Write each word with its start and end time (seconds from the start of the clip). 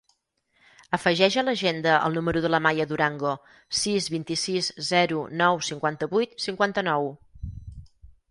Afegeix 0.97 1.35
a 1.39 1.43
l'agenda 1.49 1.97
el 2.05 2.15
número 2.19 2.41
de 2.45 2.49
la 2.53 2.59
Maia 2.67 2.87
Durango: 2.91 3.33
sis, 3.81 4.09
vint-i-sis, 4.15 4.69
zero, 4.89 5.21
nou, 5.43 5.61
cinquanta-vuit, 5.69 6.33
cinquanta-nou. 6.47 7.11